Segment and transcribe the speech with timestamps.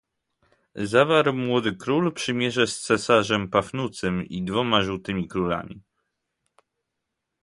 [0.75, 5.81] "Zawarł młody król przymierze z cesarzem Pafnucym i dwoma żółtymi królami."